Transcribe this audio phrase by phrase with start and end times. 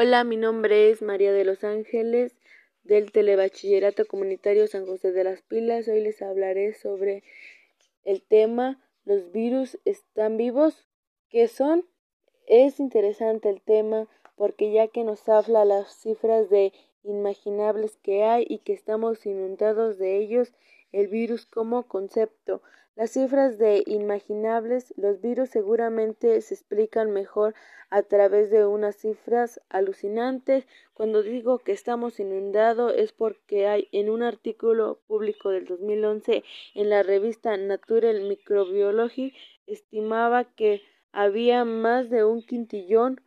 [0.00, 2.36] Hola, mi nombre es María de los Ángeles
[2.84, 5.88] del Telebachillerato Comunitario San José de las Pilas.
[5.88, 7.24] Hoy les hablaré sobre
[8.04, 10.86] el tema ¿Los virus están vivos?
[11.30, 11.84] ¿Qué son?
[12.46, 14.06] Es interesante el tema
[14.36, 16.72] porque ya que nos habla las cifras de
[17.02, 20.52] imaginables que hay y que estamos inundados de ellos,
[20.92, 22.62] el virus como concepto.
[22.98, 27.54] Las cifras de imaginables, los virus seguramente se explican mejor
[27.90, 30.66] a través de unas cifras alucinantes.
[30.94, 36.42] Cuando digo que estamos inundados es porque hay en un artículo público del 2011
[36.74, 39.32] en la revista Natural Microbiology
[39.68, 43.20] estimaba que había más de un quintillón,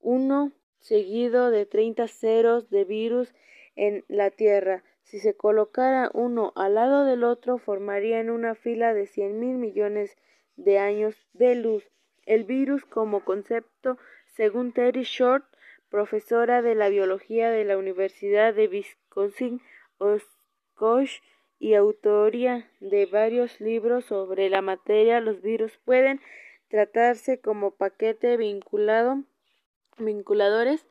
[0.00, 3.32] uno seguido de 30 ceros de virus
[3.74, 4.84] en la Tierra.
[5.04, 10.16] Si se colocara uno al lado del otro, formarían una fila de cien mil millones
[10.56, 11.84] de años de luz.
[12.26, 13.98] El virus como concepto,
[14.34, 15.44] según Terry Short,
[15.88, 19.60] profesora de la biología de la Universidad de Wisconsin,
[19.98, 21.20] Oshkosh,
[21.58, 26.20] y autoría de varios libros sobre la materia, los virus pueden
[26.68, 29.22] tratarse como paquete vinculado,
[29.96, 30.84] vinculadores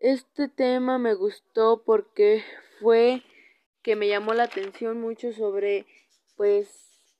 [0.00, 2.42] este tema me gustó porque
[2.80, 3.22] fue
[3.82, 5.86] que me llamó la atención mucho sobre
[6.36, 6.68] pues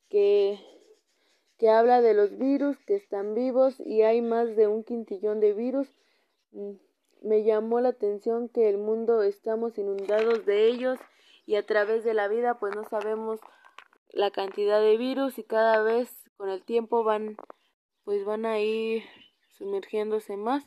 [0.09, 0.59] que
[1.57, 5.53] que habla de los virus que están vivos y hay más de un quintillón de
[5.53, 5.87] virus.
[6.51, 6.73] Mm,
[7.23, 10.99] me llamó la atención que el mundo estamos inundados de ellos
[11.45, 13.39] y a través de la vida pues no sabemos
[14.11, 17.37] la cantidad de virus y cada vez con el tiempo van
[18.03, 19.03] pues van a ir
[19.57, 20.63] sumergiéndose más.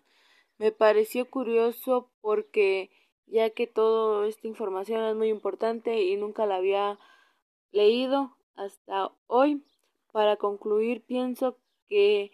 [0.61, 2.91] Me pareció curioso porque
[3.27, 6.99] ya que toda esta información es muy importante y nunca la había
[7.73, 9.65] leído hasta hoy.
[10.13, 11.57] Para concluir, pienso
[11.89, 12.31] que,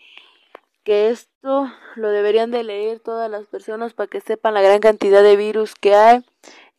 [0.83, 5.23] que esto lo deberían de leer todas las personas para que sepan la gran cantidad
[5.23, 6.25] de virus que hay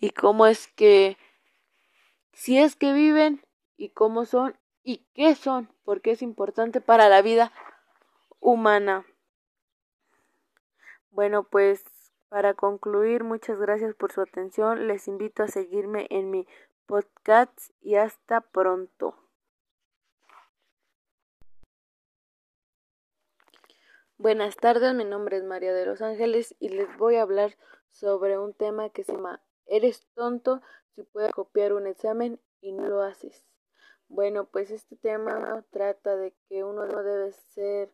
[0.01, 1.15] y cómo es que,
[2.33, 3.41] si es que viven
[3.77, 7.53] y cómo son y qué son, porque es importante para la vida
[8.41, 9.05] humana.
[11.11, 11.85] Bueno, pues
[12.29, 14.87] para concluir, muchas gracias por su atención.
[14.87, 16.47] Les invito a seguirme en mi
[16.85, 19.15] podcast y hasta pronto.
[24.17, 27.55] Buenas tardes, mi nombre es María de los Ángeles y les voy a hablar
[27.91, 30.61] sobre un tema que se llama ¿Eres tonto
[30.95, 33.45] si puedes copiar un examen y no lo haces?
[34.07, 37.93] Bueno, pues este tema trata de que uno no debe ser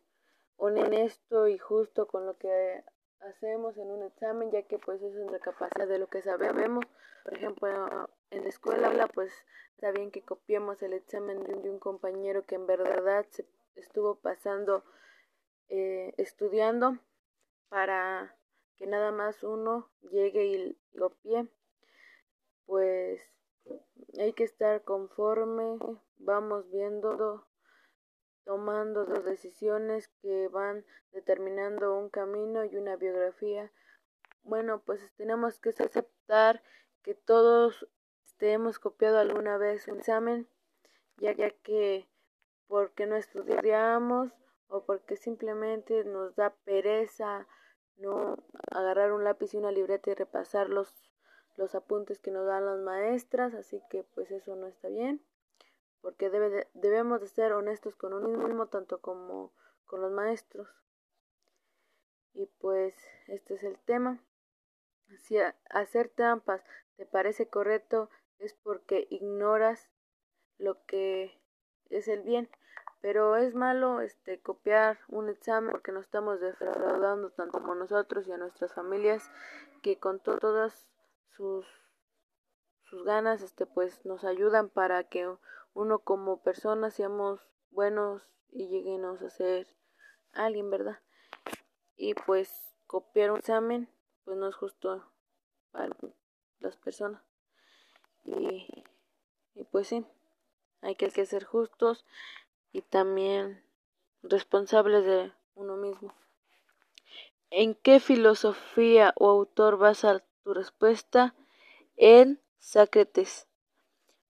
[0.56, 2.84] honesto y justo con lo que
[3.28, 6.84] hacemos en un examen, ya que pues es la capacidad de lo que sabemos.
[7.24, 9.32] Por ejemplo, en la escuela, pues
[9.74, 13.46] está bien que copiemos el examen de un compañero que en verdad se
[13.76, 14.84] estuvo pasando
[15.68, 16.98] eh, estudiando
[17.68, 18.36] para
[18.76, 21.48] que nada más uno llegue y copie.
[22.66, 23.20] Pues
[24.18, 25.78] hay que estar conforme,
[26.18, 27.46] vamos viendo
[28.44, 33.72] tomando dos decisiones que van determinando un camino y una biografía.
[34.42, 36.62] Bueno, pues tenemos que aceptar
[37.02, 37.86] que todos
[38.52, 40.48] hemos copiado alguna vez un examen,
[41.16, 42.08] ya, ya que
[42.66, 44.32] porque no estudiamos
[44.68, 47.46] o porque simplemente nos da pereza
[47.96, 48.36] no
[48.70, 51.10] agarrar un lápiz y una libreta y repasar los,
[51.56, 55.22] los apuntes que nos dan las maestras, así que pues eso no está bien
[56.04, 59.54] porque debe debemos de ser honestos con uno mismo tanto como
[59.86, 60.68] con los maestros.
[62.34, 62.94] Y pues
[63.26, 64.22] este es el tema.
[65.16, 65.38] Si
[65.70, 66.62] hacer trampas
[66.96, 69.88] te parece correcto es porque ignoras
[70.58, 71.40] lo que
[71.88, 72.50] es el bien,
[73.00, 78.32] pero es malo este copiar un examen porque nos estamos defraudando tanto como nosotros y
[78.32, 79.30] a nuestras familias
[79.80, 80.86] que con todas
[81.30, 81.66] sus
[82.82, 85.34] sus ganas este pues nos ayudan para que
[85.74, 87.40] uno como persona seamos
[87.70, 89.66] buenos y lleguemos a ser
[90.32, 91.00] alguien, ¿verdad?
[91.96, 92.50] Y pues
[92.86, 93.88] copiar un examen,
[94.24, 95.04] pues no es justo
[95.72, 95.88] para
[96.60, 97.22] las personas.
[98.24, 98.84] Y,
[99.54, 100.06] y pues sí,
[100.84, 102.04] hay que, ser justos
[102.72, 103.64] y también
[104.22, 106.14] responsables de uno mismo.
[107.50, 111.34] ¿En qué filosofía o autor basa tu respuesta?
[111.96, 113.48] En Sócrates.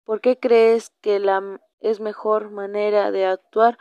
[0.08, 3.76] ¿Por qué crees que la es mejor manera de actuar?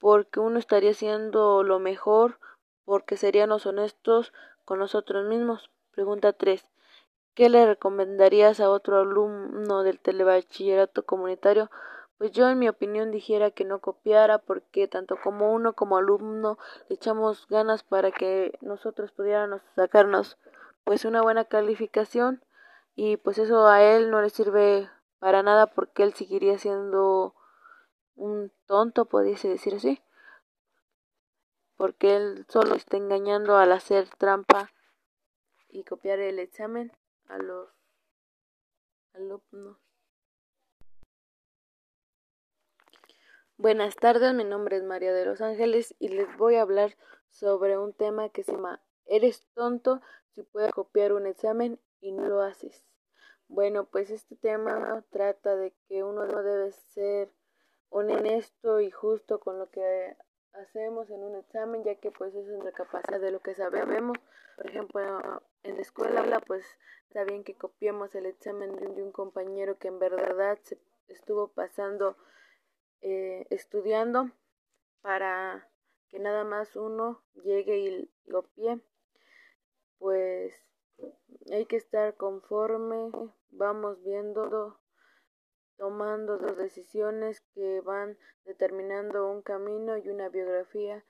[0.00, 2.40] Porque uno estaría haciendo lo mejor,
[2.84, 4.32] porque seríamos honestos
[4.64, 5.70] con nosotros mismos.
[5.92, 6.68] Pregunta 3.
[7.34, 11.70] ¿Qué le recomendarías a otro alumno del telebachillerato comunitario?
[12.18, 16.58] pues yo en mi opinión dijera que no copiara porque tanto como uno como alumno
[16.88, 20.38] le echamos ganas para que nosotros pudiéramos sacarnos
[20.82, 22.44] pues una buena calificación
[22.96, 24.88] y pues eso a él no le sirve
[25.22, 27.36] para nada porque él seguiría siendo
[28.16, 30.02] un tonto, pudiese decir así,
[31.76, 34.72] porque él solo está engañando al hacer trampa
[35.68, 36.90] y copiar el examen
[37.28, 37.68] a los
[39.14, 39.78] alumnos.
[43.56, 46.96] Buenas tardes, mi nombre es María de los Ángeles y les voy a hablar
[47.30, 50.00] sobre un tema que se llama ¿Eres tonto
[50.34, 52.91] si puedes copiar un examen y no lo haces?
[53.52, 57.30] Bueno, pues este tema trata de que uno no debe ser
[57.90, 60.16] honesto y justo con lo que
[60.54, 64.16] hacemos en un examen, ya que pues eso es la capacidad de lo que sabemos.
[64.56, 66.64] Por ejemplo, en la escuela, pues
[67.08, 70.78] está bien que copiemos el examen de un compañero que en verdad se
[71.08, 72.16] estuvo pasando
[73.02, 74.30] eh, estudiando
[75.02, 75.68] para
[76.08, 78.80] que nada más uno llegue y copie.
[79.98, 80.54] Pues
[81.50, 83.10] hay que estar conforme,
[83.52, 84.78] vamos viendo,
[85.76, 91.04] tomando dos decisiones que van determinando un camino y una biografía.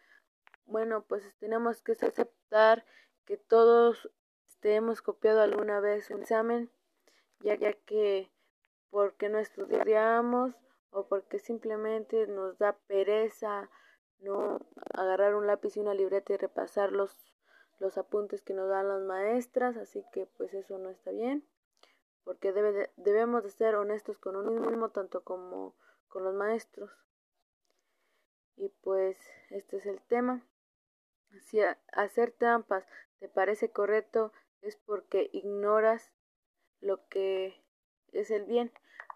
[0.66, 2.84] Bueno, pues tenemos que aceptar
[3.24, 4.10] que todos
[4.62, 6.70] hemos copiado alguna vez un examen,
[7.40, 8.30] ya, ya que
[8.90, 10.54] porque no estudiamos
[10.90, 13.70] o porque simplemente nos da pereza
[14.20, 14.60] no
[14.92, 17.34] agarrar un lápiz y una libreta y repasar los,
[17.80, 21.44] los apuntes que nos dan las maestras, así que pues eso no está bien,
[22.24, 25.74] porque debe debemos de ser honestos con uno mismo tanto como
[26.08, 26.90] con los maestros.
[28.56, 29.16] Y pues
[29.50, 30.42] este es el tema.
[31.40, 31.60] Si
[31.92, 32.84] hacer trampas
[33.18, 36.12] te parece correcto, es porque ignoras
[36.80, 37.64] lo que
[38.12, 38.72] es el bien.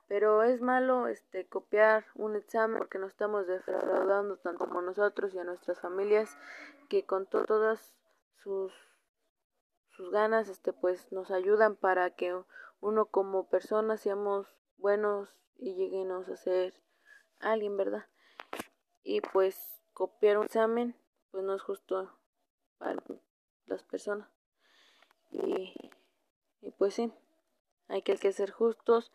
[0.09, 5.39] Pero es malo este copiar un examen porque nos estamos defraudando tanto como nosotros y
[5.39, 6.39] a nuestras familias
[6.89, 7.95] que con todas
[8.37, 8.73] sus
[9.97, 12.39] sus ganas este pues nos ayudan para que
[12.81, 14.47] uno como persona seamos
[14.77, 16.75] buenos y lleguemos a ser
[17.41, 18.07] alguien, ¿verdad?
[19.03, 20.95] Y pues copiar un examen
[21.31, 22.13] pues no es justo
[22.79, 22.97] para
[23.67, 24.29] las personas.
[25.31, 25.75] Y,
[26.61, 27.13] y pues sí,
[27.89, 29.13] hay que ser justos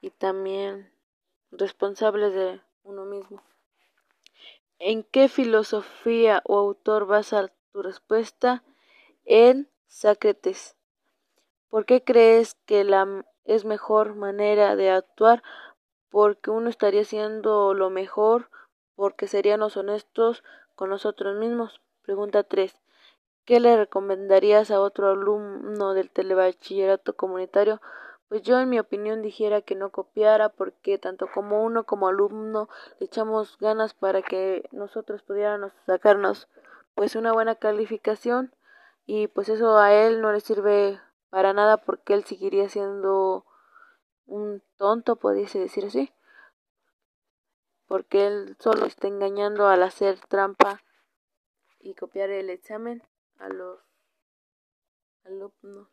[0.00, 0.92] y también
[1.50, 3.42] responsables de uno mismo.
[4.78, 8.62] ¿En qué filosofía o autor basa tu respuesta?
[9.24, 10.76] En Sócrates.
[11.68, 15.42] ¿Por qué crees que la es mejor manera de actuar?
[16.10, 18.50] Porque uno estaría haciendo lo mejor,
[18.94, 20.44] porque seríamos honestos
[20.76, 21.80] con nosotros mismos.
[22.02, 22.80] Pregunta 3.
[23.44, 27.80] ¿Qué le recomendarías a otro alumno del telebachillerato comunitario
[28.28, 32.68] pues yo en mi opinión dijera que no copiara porque tanto como uno como alumno
[32.98, 36.46] le echamos ganas para que nosotros pudiéramos sacarnos
[36.94, 38.52] pues una buena calificación
[39.08, 41.00] y pues eso a él no le sirve
[41.30, 43.46] para nada porque él seguiría siendo
[44.26, 46.12] un tonto, pudiese decir así,
[47.86, 50.82] porque él solo está engañando al hacer trampa
[51.80, 53.02] y copiar el examen
[53.38, 53.80] a los
[55.24, 55.88] alumnos.